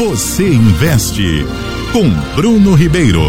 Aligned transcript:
Você 0.00 0.48
investe 0.48 1.44
com 1.92 2.08
Bruno 2.34 2.74
Ribeiro. 2.74 3.20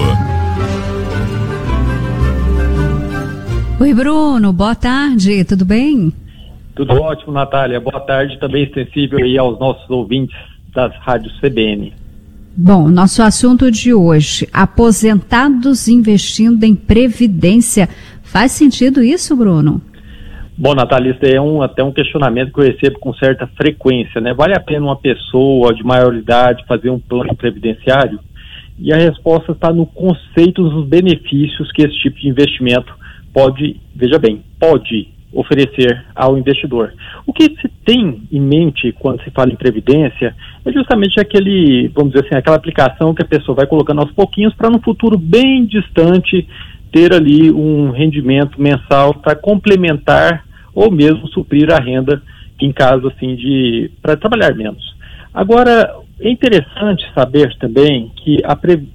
Oi, 3.78 3.94
Bruno, 3.94 4.54
boa 4.54 4.74
tarde, 4.74 5.44
tudo 5.44 5.66
bem? 5.66 6.14
Tudo 6.74 6.94
ótimo, 6.94 7.34
Natália. 7.34 7.78
Boa 7.82 8.00
tarde, 8.00 8.40
também 8.40 8.64
extensível 8.64 9.20
aí 9.20 9.38
aos 9.38 9.60
nossos 9.60 9.90
ouvintes 9.90 10.34
das 10.74 10.96
rádios 11.00 11.38
CBN. 11.42 11.94
Bom, 12.56 12.88
nosso 12.88 13.22
assunto 13.22 13.70
de 13.70 13.94
hoje: 13.94 14.48
aposentados 14.54 15.90
investindo 15.90 16.64
em 16.64 16.74
previdência. 16.74 17.90
Faz 18.24 18.54
sentido 18.54 19.04
isso, 19.04 19.36
Bruno? 19.36 19.82
Bom, 20.62 20.76
Natália, 20.76 21.10
isso 21.10 21.26
é 21.26 21.42
um, 21.42 21.64
até 21.64 21.84
um 21.84 21.92
questionamento 21.92 22.54
que 22.54 22.60
eu 22.60 22.66
recebo 22.66 23.00
com 23.00 23.12
certa 23.16 23.48
frequência, 23.58 24.22
né? 24.22 24.32
Vale 24.32 24.54
a 24.54 24.60
pena 24.60 24.86
uma 24.86 24.96
pessoa 24.96 25.74
de 25.74 25.84
maior 25.84 26.14
idade 26.14 26.64
fazer 26.68 26.92
um 26.92 27.00
plano 27.00 27.36
previdenciário? 27.36 28.20
E 28.78 28.94
a 28.94 28.96
resposta 28.96 29.54
está 29.54 29.74
no 29.74 29.88
conceito 29.88 30.62
dos 30.70 30.88
benefícios 30.88 31.72
que 31.72 31.82
esse 31.82 31.98
tipo 31.98 32.20
de 32.20 32.28
investimento 32.28 32.94
pode, 33.34 33.78
veja 33.96 34.20
bem, 34.20 34.44
pode 34.60 35.08
oferecer 35.34 36.06
ao 36.14 36.38
investidor. 36.38 36.94
O 37.26 37.34
que 37.34 37.46
se 37.60 37.68
tem 37.84 38.22
em 38.32 38.40
mente 38.40 38.92
quando 39.00 39.24
se 39.24 39.32
fala 39.32 39.52
em 39.52 39.56
previdência 39.56 40.36
é 40.64 40.72
justamente 40.72 41.20
aquele, 41.20 41.88
vamos 41.88 42.14
dizer 42.14 42.28
assim, 42.28 42.36
aquela 42.36 42.58
aplicação 42.58 43.16
que 43.16 43.24
a 43.24 43.28
pessoa 43.28 43.56
vai 43.56 43.66
colocando 43.66 44.02
aos 44.02 44.12
pouquinhos 44.12 44.54
para 44.54 44.70
no 44.70 44.80
futuro 44.80 45.18
bem 45.18 45.66
distante 45.66 46.48
ter 46.92 47.16
ali 47.16 47.50
um 47.52 47.90
rendimento 47.90 48.62
mensal 48.62 49.16
para 49.16 49.36
complementar 49.36 50.51
ou 50.74 50.92
mesmo 50.92 51.28
suprir 51.30 51.72
a 51.72 51.80
renda 51.80 52.22
em 52.60 52.72
caso 52.72 53.08
assim 53.08 53.36
de 53.36 53.92
para 54.02 54.16
trabalhar 54.16 54.54
menos. 54.56 54.84
Agora 55.34 55.96
é 56.20 56.30
interessante 56.30 57.04
saber 57.16 57.56
também 57.58 58.12
que 58.18 58.38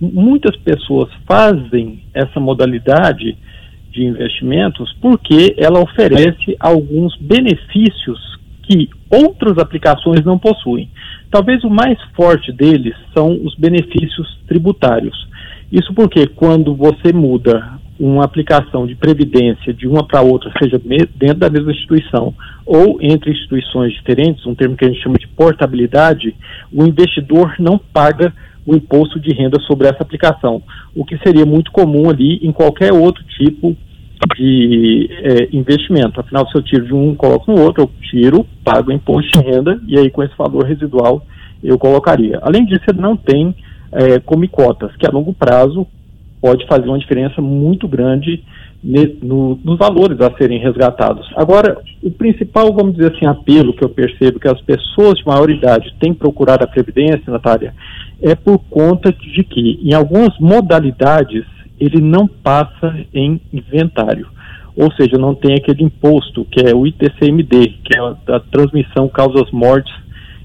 muitas 0.00 0.56
pessoas 0.56 1.10
fazem 1.26 2.04
essa 2.14 2.38
modalidade 2.38 3.36
de 3.90 4.04
investimentos 4.04 4.94
porque 5.00 5.54
ela 5.56 5.80
oferece 5.80 6.54
alguns 6.60 7.16
benefícios 7.16 8.36
que 8.62 8.88
outras 9.10 9.58
aplicações 9.58 10.24
não 10.24 10.38
possuem. 10.38 10.90
Talvez 11.30 11.64
o 11.64 11.70
mais 11.70 11.98
forte 12.14 12.52
deles 12.52 12.94
são 13.16 13.32
os 13.44 13.54
benefícios 13.54 14.38
tributários. 14.46 15.26
Isso 15.72 15.92
porque 15.94 16.26
quando 16.26 16.74
você 16.74 17.12
muda 17.12 17.78
uma 17.98 18.24
aplicação 18.24 18.86
de 18.86 18.94
previdência 18.94 19.72
de 19.72 19.88
uma 19.88 20.06
para 20.06 20.20
outra, 20.20 20.52
seja 20.62 20.78
dentro 21.14 21.38
da 21.38 21.50
mesma 21.50 21.72
instituição 21.72 22.34
ou 22.64 22.98
entre 23.00 23.30
instituições 23.30 23.92
diferentes, 23.94 24.44
um 24.46 24.54
termo 24.54 24.76
que 24.76 24.84
a 24.84 24.88
gente 24.88 25.02
chama 25.02 25.16
de 25.18 25.28
portabilidade, 25.28 26.34
o 26.72 26.84
investidor 26.84 27.54
não 27.58 27.78
paga 27.78 28.32
o 28.66 28.74
imposto 28.74 29.20
de 29.20 29.32
renda 29.32 29.60
sobre 29.60 29.86
essa 29.86 30.02
aplicação, 30.02 30.60
o 30.94 31.04
que 31.04 31.16
seria 31.18 31.46
muito 31.46 31.70
comum 31.70 32.10
ali 32.10 32.38
em 32.42 32.52
qualquer 32.52 32.92
outro 32.92 33.22
tipo 33.24 33.76
de 34.36 35.08
é, 35.22 35.56
investimento. 35.56 36.20
Afinal, 36.20 36.48
se 36.48 36.56
eu 36.56 36.62
tiro 36.62 36.84
de 36.84 36.92
um 36.92 37.14
coloco 37.14 37.52
no 37.52 37.62
outro, 37.62 37.84
eu 37.84 37.90
tiro, 38.10 38.44
pago 38.64 38.90
imposto 38.90 39.30
de 39.38 39.48
renda 39.48 39.80
e 39.86 39.98
aí 39.98 40.10
com 40.10 40.22
esse 40.22 40.36
valor 40.36 40.64
residual 40.64 41.24
eu 41.62 41.78
colocaria. 41.78 42.38
Além 42.42 42.64
disso, 42.66 42.84
ele 42.88 43.00
não 43.00 43.16
tem 43.16 43.54
é, 43.92 44.18
come 44.18 44.48
cotas, 44.48 44.94
que 44.96 45.06
a 45.06 45.10
longo 45.10 45.32
prazo 45.32 45.86
pode 46.40 46.66
fazer 46.66 46.88
uma 46.88 46.98
diferença 46.98 47.40
muito 47.40 47.88
grande 47.88 48.42
ne, 48.82 49.16
no, 49.22 49.58
nos 49.64 49.78
valores 49.78 50.20
a 50.20 50.30
serem 50.36 50.58
resgatados. 50.58 51.28
Agora, 51.34 51.78
o 52.02 52.10
principal, 52.10 52.72
vamos 52.72 52.96
dizer 52.96 53.14
assim, 53.14 53.26
apelo 53.26 53.74
que 53.74 53.84
eu 53.84 53.88
percebo 53.88 54.38
que 54.38 54.48
as 54.48 54.60
pessoas 54.62 55.18
de 55.18 55.26
maior 55.26 55.50
idade 55.50 55.94
têm 55.98 56.14
procurado 56.14 56.64
a 56.64 56.68
Previdência, 56.68 57.24
Natália, 57.26 57.74
é 58.22 58.34
por 58.34 58.58
conta 58.70 59.12
de 59.12 59.42
que, 59.44 59.80
em 59.82 59.92
algumas 59.92 60.38
modalidades, 60.38 61.44
ele 61.78 62.00
não 62.00 62.26
passa 62.26 62.96
em 63.12 63.40
inventário. 63.52 64.28
Ou 64.76 64.92
seja, 64.92 65.18
não 65.18 65.34
tem 65.34 65.54
aquele 65.54 65.82
imposto, 65.84 66.44
que 66.44 66.60
é 66.60 66.74
o 66.74 66.86
ITCMD, 66.86 67.78
que 67.82 67.96
é 67.96 67.98
a, 67.98 68.36
a 68.36 68.40
transmissão 68.40 69.08
causas 69.08 69.50
mortes 69.50 69.92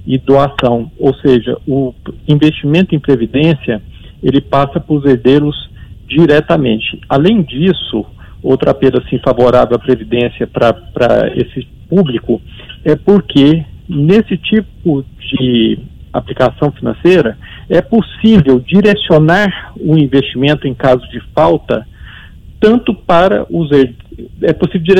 e 0.05 0.17
doação. 0.17 0.89
Ou 0.97 1.13
seja, 1.15 1.57
o 1.67 1.93
investimento 2.27 2.95
em 2.95 2.99
previdência, 2.99 3.81
ele 4.23 4.41
passa 4.41 4.79
para 4.79 4.95
os 4.95 5.05
herdeiros 5.05 5.70
diretamente. 6.15 6.99
Além 7.07 7.41
disso, 7.41 8.05
outra 8.43 8.73
perda 8.73 9.01
assim, 9.05 9.19
favorável 9.19 9.75
à 9.75 9.79
previdência 9.79 10.45
para 10.45 11.31
esse 11.35 11.67
público 11.87 12.41
é 12.83 12.95
porque 12.95 13.63
nesse 13.87 14.37
tipo 14.37 15.05
de 15.19 15.79
aplicação 16.13 16.71
financeira, 16.71 17.37
é 17.69 17.81
possível 17.81 18.59
direcionar 18.59 19.73
o 19.79 19.97
investimento 19.97 20.67
em 20.67 20.73
caso 20.73 21.07
de 21.09 21.21
falta 21.33 21.87
tanto 22.59 22.93
para 22.93 23.45
os 23.49 23.69
é 24.41 24.53
possível, 24.53 24.95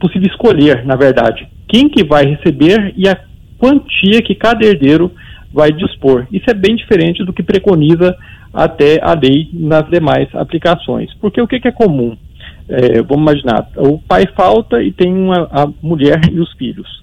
possível 0.00 0.28
escolher, 0.28 0.84
na 0.86 0.96
verdade, 0.96 1.46
quem 1.68 1.88
que 1.88 2.02
vai 2.02 2.24
receber 2.24 2.94
e 2.96 3.06
a 3.06 3.18
quantia 3.58 4.22
que 4.22 4.34
cada 4.34 4.64
herdeiro 4.64 5.12
vai 5.52 5.70
dispor. 5.72 6.26
Isso 6.32 6.50
é 6.50 6.54
bem 6.54 6.76
diferente 6.76 7.24
do 7.24 7.32
que 7.32 7.42
preconiza 7.42 8.16
até 8.52 9.00
a 9.02 9.14
lei 9.14 9.48
nas 9.52 9.88
demais 9.88 10.28
aplicações. 10.34 11.12
Porque 11.20 11.40
o 11.40 11.46
que, 11.46 11.60
que 11.60 11.68
é 11.68 11.72
comum? 11.72 12.16
É, 12.68 13.02
vamos 13.02 13.22
imaginar, 13.22 13.68
o 13.76 13.98
pai 13.98 14.26
falta 14.36 14.82
e 14.82 14.92
tem 14.92 15.12
uma, 15.12 15.48
a 15.50 15.68
mulher 15.82 16.20
e 16.32 16.40
os 16.40 16.52
filhos. 16.54 17.02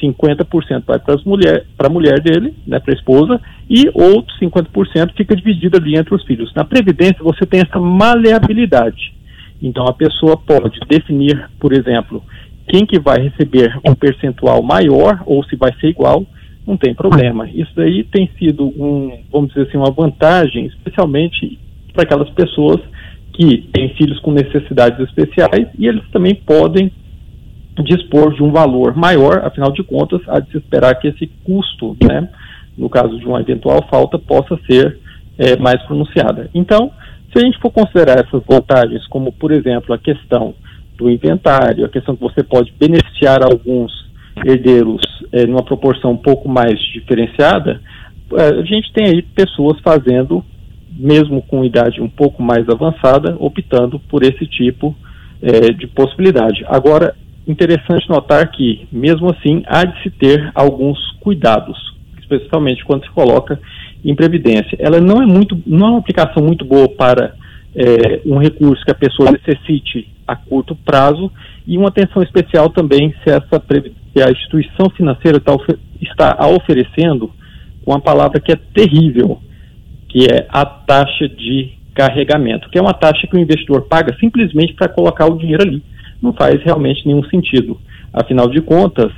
50% 0.00 0.84
vai 0.86 0.98
para 0.98 1.16
mulher, 1.26 1.66
a 1.78 1.88
mulher 1.88 2.20
dele, 2.20 2.54
né, 2.66 2.80
para 2.80 2.94
a 2.94 2.96
esposa, 2.96 3.40
e 3.68 3.90
outros 3.92 4.38
50% 4.40 5.12
fica 5.14 5.36
dividido 5.36 5.76
ali 5.76 5.96
entre 5.96 6.14
os 6.14 6.24
filhos. 6.24 6.52
Na 6.54 6.64
Previdência, 6.64 7.22
você 7.22 7.44
tem 7.44 7.60
essa 7.60 7.78
maleabilidade. 7.78 9.14
Então, 9.62 9.84
a 9.84 9.92
pessoa 9.92 10.38
pode 10.38 10.80
definir, 10.88 11.50
por 11.60 11.74
exemplo, 11.74 12.24
quem 12.66 12.86
que 12.86 12.98
vai 12.98 13.20
receber 13.20 13.78
um 13.84 13.94
percentual 13.94 14.62
maior 14.62 15.22
ou 15.26 15.44
se 15.44 15.54
vai 15.54 15.72
ser 15.78 15.88
igual, 15.88 16.24
não 16.66 16.76
tem 16.76 16.94
problema. 16.94 17.48
Isso 17.48 17.70
daí 17.74 18.04
tem 18.04 18.30
sido, 18.38 18.64
um, 18.64 19.18
vamos 19.30 19.50
dizer 19.50 19.68
assim, 19.68 19.78
uma 19.78 19.90
vantagem, 19.90 20.66
especialmente 20.66 21.58
para 21.92 22.04
aquelas 22.04 22.30
pessoas 22.30 22.80
que 23.32 23.68
têm 23.72 23.90
filhos 23.94 24.18
com 24.20 24.32
necessidades 24.32 25.00
especiais 25.00 25.68
e 25.78 25.86
eles 25.86 26.06
também 26.10 26.34
podem 26.34 26.92
dispor 27.82 28.34
de 28.34 28.42
um 28.42 28.50
valor 28.50 28.94
maior, 28.94 29.44
afinal 29.44 29.72
de 29.72 29.82
contas, 29.82 30.20
há 30.28 30.40
de 30.40 30.50
se 30.50 30.58
esperar 30.58 30.94
que 30.96 31.08
esse 31.08 31.26
custo, 31.44 31.96
né, 32.02 32.28
no 32.76 32.88
caso 32.88 33.18
de 33.18 33.24
uma 33.24 33.40
eventual 33.40 33.86
falta, 33.90 34.18
possa 34.18 34.58
ser 34.66 34.98
é, 35.38 35.56
mais 35.56 35.82
pronunciada. 35.84 36.50
Então, 36.54 36.90
se 37.32 37.38
a 37.38 37.44
gente 37.44 37.58
for 37.58 37.70
considerar 37.70 38.18
essas 38.18 38.42
vantagens, 38.46 39.06
como, 39.06 39.32
por 39.32 39.52
exemplo, 39.52 39.94
a 39.94 39.98
questão 39.98 40.54
do 40.98 41.08
inventário, 41.08 41.86
a 41.86 41.88
questão 41.88 42.14
que 42.14 42.22
você 42.22 42.42
pode 42.42 42.72
beneficiar 42.78 43.42
alguns 43.42 43.90
herdeiros 44.44 45.00
é, 45.32 45.46
numa 45.46 45.62
proporção 45.62 46.12
um 46.12 46.16
pouco 46.16 46.48
mais 46.48 46.78
diferenciada, 46.92 47.80
é, 48.34 48.60
a 48.60 48.64
gente 48.64 48.92
tem 48.92 49.06
aí 49.06 49.22
pessoas 49.22 49.80
fazendo, 49.80 50.44
mesmo 50.92 51.42
com 51.42 51.64
idade 51.64 52.00
um 52.00 52.08
pouco 52.08 52.42
mais 52.42 52.68
avançada, 52.68 53.36
optando 53.38 53.98
por 53.98 54.22
esse 54.22 54.46
tipo 54.46 54.94
é, 55.42 55.72
de 55.72 55.86
possibilidade. 55.86 56.64
Agora, 56.68 57.14
interessante 57.46 58.08
notar 58.08 58.50
que, 58.50 58.86
mesmo 58.92 59.30
assim, 59.30 59.62
há 59.66 59.84
de 59.84 60.02
se 60.02 60.10
ter 60.10 60.50
alguns 60.54 60.98
cuidados, 61.20 61.78
especialmente 62.20 62.84
quando 62.84 63.04
se 63.04 63.10
coloca 63.10 63.60
em 64.04 64.14
previdência. 64.14 64.76
Ela 64.78 65.00
não 65.00 65.22
é 65.22 65.26
muito, 65.26 65.60
não 65.66 65.86
é 65.86 65.90
uma 65.90 65.98
aplicação 65.98 66.42
muito 66.42 66.64
boa 66.64 66.88
para 66.88 67.34
é, 67.74 68.20
um 68.24 68.38
recurso 68.38 68.84
que 68.84 68.90
a 68.90 68.94
pessoa 68.94 69.30
necessite 69.32 70.08
a 70.26 70.36
curto 70.36 70.76
prazo 70.76 71.30
e 71.66 71.76
uma 71.76 71.88
atenção 71.88 72.22
especial 72.22 72.70
também 72.70 73.14
se 73.22 73.30
essa 73.30 73.60
se 74.12 74.22
a 74.22 74.30
instituição 74.30 74.90
financeira 74.90 75.38
está, 75.38 75.56
está 76.00 76.46
oferecendo 76.48 77.30
uma 77.86 78.00
palavra 78.00 78.40
que 78.40 78.52
é 78.52 78.56
terrível, 78.56 79.40
que 80.08 80.26
é 80.26 80.46
a 80.48 80.64
taxa 80.64 81.28
de 81.28 81.72
carregamento, 81.94 82.68
que 82.70 82.78
é 82.78 82.82
uma 82.82 82.94
taxa 82.94 83.26
que 83.26 83.36
o 83.36 83.40
investidor 83.40 83.82
paga 83.82 84.16
simplesmente 84.18 84.74
para 84.74 84.88
colocar 84.88 85.26
o 85.26 85.38
dinheiro 85.38 85.62
ali 85.62 85.82
não 86.22 86.32
faz 86.32 86.62
realmente 86.62 87.06
nenhum 87.06 87.24
sentido. 87.24 87.80
Afinal 88.12 88.48
de 88.48 88.60
contas, 88.60 89.12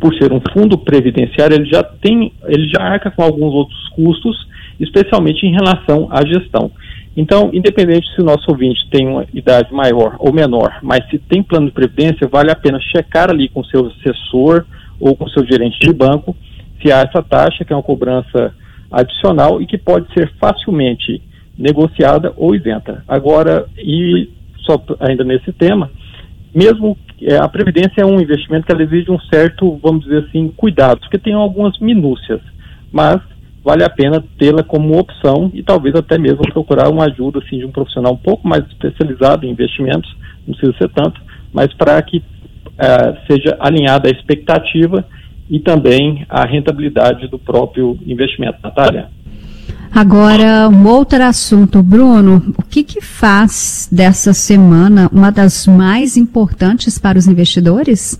por 0.00 0.14
ser 0.14 0.32
um 0.32 0.40
fundo 0.52 0.76
previdenciário, 0.78 1.56
ele 1.56 1.66
já 1.66 1.82
tem, 1.82 2.32
ele 2.46 2.68
já 2.68 2.82
arca 2.82 3.10
com 3.10 3.22
alguns 3.22 3.52
outros 3.52 3.88
custos, 3.90 4.36
especialmente 4.80 5.46
em 5.46 5.52
relação 5.52 6.08
à 6.10 6.24
gestão. 6.26 6.70
Então, 7.20 7.50
independente 7.52 8.06
se 8.14 8.20
o 8.22 8.24
nosso 8.24 8.48
ouvinte 8.48 8.88
tem 8.92 9.08
uma 9.08 9.26
idade 9.34 9.74
maior 9.74 10.14
ou 10.20 10.32
menor, 10.32 10.78
mas 10.84 11.04
se 11.10 11.18
tem 11.18 11.42
plano 11.42 11.66
de 11.66 11.72
previdência, 11.72 12.28
vale 12.28 12.52
a 12.52 12.54
pena 12.54 12.78
checar 12.78 13.28
ali 13.28 13.48
com 13.48 13.64
seu 13.64 13.88
assessor 13.88 14.64
ou 15.00 15.16
com 15.16 15.28
seu 15.28 15.44
gerente 15.44 15.80
de 15.80 15.92
banco 15.92 16.36
se 16.80 16.92
há 16.92 17.00
essa 17.00 17.20
taxa, 17.20 17.64
que 17.64 17.72
é 17.72 17.76
uma 17.76 17.82
cobrança 17.82 18.54
adicional 18.88 19.60
e 19.60 19.66
que 19.66 19.76
pode 19.76 20.06
ser 20.14 20.32
facilmente 20.40 21.20
negociada 21.58 22.32
ou 22.36 22.54
isenta. 22.54 23.02
Agora, 23.08 23.66
e 23.76 24.30
só 24.58 24.80
ainda 25.00 25.24
nesse 25.24 25.52
tema, 25.52 25.90
mesmo 26.54 26.96
é, 27.20 27.36
a 27.36 27.48
previdência 27.48 28.00
é 28.00 28.06
um 28.06 28.20
investimento 28.20 28.64
que 28.64 28.70
ela 28.70 28.84
exige 28.84 29.10
um 29.10 29.18
certo, 29.22 29.76
vamos 29.82 30.04
dizer 30.04 30.24
assim, 30.28 30.52
cuidado, 30.56 31.00
porque 31.00 31.18
tem 31.18 31.32
algumas 31.32 31.76
minúcias, 31.80 32.40
mas 32.92 33.20
vale 33.68 33.84
a 33.84 33.90
pena 33.90 34.24
tê-la 34.38 34.62
como 34.62 34.98
opção 34.98 35.50
e 35.52 35.62
talvez 35.62 35.94
até 35.94 36.16
mesmo 36.16 36.40
procurar 36.54 36.88
uma 36.88 37.04
ajuda 37.04 37.38
assim, 37.38 37.58
de 37.58 37.66
um 37.66 37.70
profissional 37.70 38.14
um 38.14 38.16
pouco 38.16 38.48
mais 38.48 38.64
especializado 38.64 39.44
em 39.44 39.50
investimentos, 39.50 40.10
não 40.46 40.54
precisa 40.54 40.78
ser 40.78 40.88
tanto, 40.88 41.20
mas 41.52 41.70
para 41.74 42.00
que 42.00 42.16
uh, 42.16 43.26
seja 43.30 43.58
alinhada 43.60 44.08
a 44.08 44.10
expectativa 44.10 45.04
e 45.50 45.60
também 45.60 46.24
a 46.30 46.46
rentabilidade 46.46 47.28
do 47.28 47.38
próprio 47.38 47.98
investimento. 48.06 48.56
Natália? 48.64 49.10
Agora, 49.94 50.66
um 50.70 50.86
outro 50.86 51.22
assunto, 51.22 51.82
Bruno, 51.82 52.54
o 52.56 52.62
que, 52.62 52.82
que 52.82 53.02
faz 53.02 53.86
dessa 53.92 54.32
semana 54.32 55.10
uma 55.12 55.30
das 55.30 55.66
mais 55.66 56.16
importantes 56.16 56.98
para 56.98 57.18
os 57.18 57.26
investidores? 57.26 58.18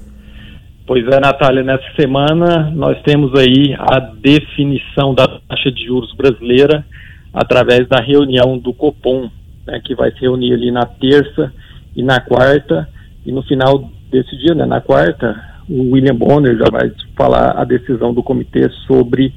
Pois 0.89 1.07
é, 1.07 1.21
Natália, 1.21 1.63
nessa 1.63 1.85
semana 2.01 2.71
nós 2.71 2.99
temos 3.03 3.39
aí 3.39 3.77
a 3.79 4.01
definição 4.01 5.15
da 5.15 5.29
taxa 5.29 5.71
de 5.71 5.85
juros 5.85 6.15
brasileira 6.15 6.83
através 7.31 7.87
da 7.87 8.01
reunião 8.01 8.57
do 8.57 8.73
Copom, 8.73 9.29
né, 9.67 9.83
que 9.85 9.95
vai 9.95 10.11
se 10.13 10.21
reunir 10.23 10.55
ali 10.55 10.71
na 10.71 10.87
terça 10.87 11.53
e 11.95 12.03
na 12.03 12.19
quarta, 12.21 12.89
e 13.27 13.31
no 13.31 13.43
final 13.43 13.91
desse 14.11 14.35
dia, 14.39 14.55
né, 14.55 14.65
na 14.65 14.81
quarta, 14.81 15.39
o 15.69 15.93
William 15.93 16.15
Bonner 16.15 16.57
já 16.57 16.71
vai 16.73 16.91
falar 17.15 17.51
a 17.51 17.65
decisão 17.65 18.15
do 18.15 18.23
comitê 18.23 18.67
sobre 18.87 19.35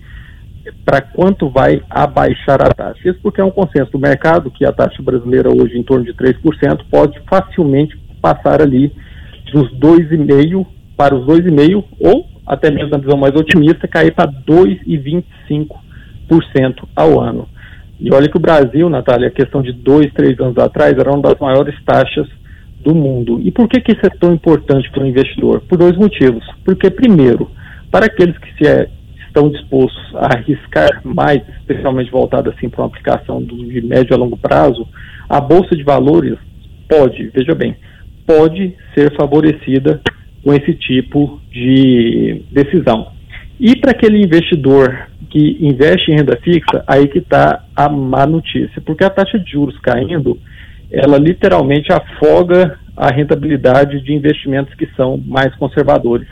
para 0.85 1.01
quanto 1.01 1.49
vai 1.49 1.83
abaixar 1.89 2.61
a 2.61 2.73
taxa. 2.73 3.09
Isso 3.09 3.19
porque 3.21 3.41
é 3.41 3.43
um 3.43 3.51
consenso 3.51 3.91
do 3.91 3.99
mercado 3.99 4.51
que 4.51 4.63
a 4.63 4.71
taxa 4.71 5.03
brasileira 5.03 5.49
hoje 5.49 5.77
em 5.77 5.83
torno 5.83 6.05
de 6.05 6.13
3% 6.13 6.85
pode 6.89 7.19
facilmente 7.29 7.99
passar 8.21 8.61
ali 8.61 8.89
dos 9.51 9.69
2,5% 9.77 10.79
para 10.95 11.15
os 11.15 11.25
2,5% 11.25 11.83
ou 11.99 12.31
até 12.45 12.69
mesmo 12.69 12.89
na 12.89 12.97
visão 12.97 13.17
mais 13.17 13.33
otimista 13.35 13.87
cair 13.87 14.13
para 14.13 14.29
2,25% 14.31 15.69
ao 16.95 17.19
ano. 17.19 17.47
E 17.99 18.11
olha 18.13 18.27
que 18.27 18.37
o 18.37 18.41
Brasil, 18.41 18.89
Natália, 18.89 19.27
a 19.27 19.31
questão 19.31 19.61
de 19.61 19.71
dois, 19.71 20.11
três 20.13 20.39
anos 20.39 20.57
atrás, 20.57 20.97
era 20.97 21.11
uma 21.11 21.21
das 21.21 21.37
maiores 21.39 21.75
taxas 21.85 22.27
do 22.83 22.95
mundo. 22.95 23.39
E 23.43 23.51
por 23.51 23.69
que, 23.69 23.79
que 23.79 23.91
isso 23.91 24.05
é 24.05 24.09
tão 24.09 24.33
importante 24.33 24.89
para 24.89 25.03
o 25.03 25.07
investidor? 25.07 25.61
Por 25.61 25.77
dois 25.77 25.95
motivos. 25.95 26.43
Porque, 26.65 26.89
primeiro, 26.89 27.49
para 27.91 28.07
aqueles 28.07 28.35
que 28.39 28.53
se 28.57 28.67
é, 28.67 28.89
estão 29.27 29.49
dispostos 29.49 30.15
a 30.15 30.35
arriscar 30.35 31.01
mais, 31.03 31.41
especialmente 31.59 32.09
voltado 32.09 32.49
assim 32.49 32.69
para 32.69 32.81
uma 32.81 32.87
aplicação 32.87 33.41
do, 33.41 33.55
de 33.65 33.81
médio 33.81 34.15
a 34.15 34.17
longo 34.17 34.35
prazo, 34.35 34.87
a 35.29 35.39
Bolsa 35.39 35.75
de 35.75 35.83
Valores 35.83 36.37
pode, 36.89 37.31
veja 37.33 37.53
bem, 37.53 37.75
pode 38.25 38.75
ser 38.95 39.15
favorecida 39.15 40.01
com 40.43 40.53
esse 40.53 40.73
tipo 40.73 41.39
de 41.51 42.43
decisão. 42.51 43.11
E 43.59 43.75
para 43.75 43.91
aquele 43.91 44.23
investidor 44.23 45.07
que 45.29 45.57
investe 45.61 46.11
em 46.11 46.15
renda 46.15 46.37
fixa, 46.43 46.83
aí 46.87 47.07
que 47.07 47.19
está 47.19 47.63
a 47.75 47.87
má 47.87 48.25
notícia, 48.25 48.81
porque 48.85 49.03
a 49.03 49.09
taxa 49.09 49.39
de 49.39 49.51
juros 49.51 49.79
caindo, 49.79 50.37
ela 50.91 51.17
literalmente 51.17 51.91
afoga 51.93 52.77
a 52.97 53.07
rentabilidade 53.13 54.01
de 54.01 54.13
investimentos 54.13 54.73
que 54.73 54.87
são 54.95 55.17
mais 55.25 55.55
conservadores. 55.55 56.27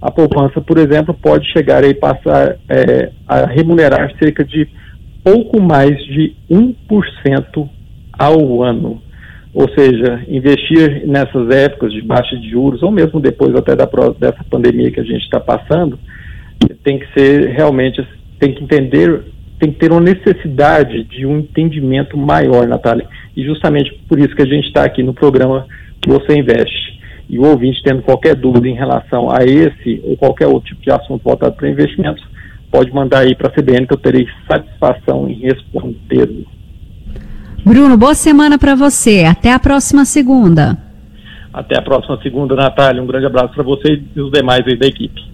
A 0.00 0.10
poupança, 0.10 0.60
por 0.60 0.78
exemplo, 0.78 1.14
pode 1.14 1.50
chegar 1.52 1.82
a 1.82 1.94
passar 1.94 2.56
é, 2.68 3.10
a 3.26 3.46
remunerar 3.46 4.12
cerca 4.18 4.44
de 4.44 4.68
pouco 5.24 5.60
mais 5.60 5.96
de 6.04 6.36
1% 6.50 7.68
ao 8.12 8.62
ano. 8.62 9.02
Ou 9.54 9.68
seja, 9.68 10.24
investir 10.28 11.06
nessas 11.06 11.48
épocas 11.48 11.92
de 11.92 12.02
baixa 12.02 12.36
de 12.36 12.50
juros, 12.50 12.82
ou 12.82 12.90
mesmo 12.90 13.20
depois 13.20 13.54
até 13.54 13.76
da, 13.76 13.88
dessa 14.18 14.44
pandemia 14.50 14.90
que 14.90 14.98
a 14.98 15.04
gente 15.04 15.22
está 15.22 15.38
passando, 15.38 15.98
tem 16.82 16.98
que 16.98 17.06
ser 17.16 17.50
realmente, 17.50 18.04
tem 18.40 18.52
que 18.52 18.64
entender, 18.64 19.22
tem 19.60 19.70
que 19.70 19.78
ter 19.78 19.92
uma 19.92 20.00
necessidade 20.00 21.04
de 21.04 21.24
um 21.24 21.38
entendimento 21.38 22.16
maior, 22.18 22.66
Natália. 22.66 23.06
E 23.36 23.44
justamente 23.44 23.92
por 24.08 24.18
isso 24.18 24.34
que 24.34 24.42
a 24.42 24.46
gente 24.46 24.66
está 24.66 24.84
aqui 24.84 25.02
no 25.02 25.14
programa 25.14 25.66
você 26.06 26.36
investe. 26.36 27.00
E 27.28 27.38
o 27.38 27.46
ouvinte 27.46 27.82
tendo 27.82 28.02
qualquer 28.02 28.34
dúvida 28.34 28.68
em 28.68 28.74
relação 28.74 29.30
a 29.30 29.44
esse 29.44 30.02
ou 30.04 30.16
qualquer 30.16 30.46
outro 30.46 30.68
tipo 30.68 30.82
de 30.82 30.90
assunto 30.90 31.22
voltado 31.22 31.54
para 31.56 31.68
investimentos, 31.68 32.22
pode 32.70 32.92
mandar 32.92 33.20
aí 33.20 33.34
para 33.34 33.48
a 33.48 33.50
CBN 33.50 33.86
que 33.86 33.94
eu 33.94 33.98
terei 33.98 34.26
satisfação 34.50 35.28
em 35.28 35.34
responder. 35.34 36.28
Bruno, 37.64 37.96
boa 37.96 38.14
semana 38.14 38.58
para 38.58 38.74
você. 38.74 39.24
Até 39.24 39.50
a 39.50 39.58
próxima 39.58 40.04
segunda. 40.04 40.76
Até 41.50 41.78
a 41.78 41.82
próxima 41.82 42.20
segunda, 42.22 42.54
Natália. 42.54 43.02
Um 43.02 43.06
grande 43.06 43.24
abraço 43.24 43.54
para 43.54 43.62
você 43.62 44.02
e 44.14 44.20
os 44.20 44.30
demais 44.30 44.66
aí 44.66 44.76
da 44.76 44.86
equipe. 44.86 45.33